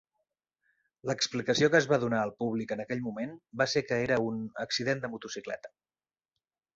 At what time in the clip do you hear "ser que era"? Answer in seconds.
3.75-4.17